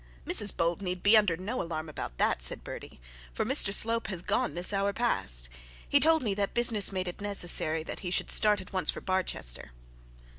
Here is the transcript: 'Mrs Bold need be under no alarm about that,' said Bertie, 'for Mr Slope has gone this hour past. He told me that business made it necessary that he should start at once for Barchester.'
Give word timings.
'Mrs 0.25 0.57
Bold 0.57 0.81
need 0.81 1.03
be 1.03 1.15
under 1.15 1.37
no 1.37 1.61
alarm 1.61 1.87
about 1.87 2.17
that,' 2.17 2.41
said 2.41 2.63
Bertie, 2.63 2.99
'for 3.35 3.45
Mr 3.45 3.71
Slope 3.71 4.07
has 4.07 4.23
gone 4.23 4.55
this 4.55 4.73
hour 4.73 4.93
past. 4.93 5.47
He 5.87 5.99
told 5.99 6.23
me 6.23 6.33
that 6.33 6.55
business 6.55 6.91
made 6.91 7.07
it 7.07 7.21
necessary 7.21 7.83
that 7.83 7.99
he 7.99 8.09
should 8.09 8.31
start 8.31 8.59
at 8.59 8.73
once 8.73 8.89
for 8.89 8.99
Barchester.' 9.01 9.73